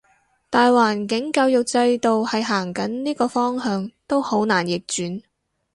[0.49, 5.21] 大環境教育制度係行緊呢個方向，都好難逆轉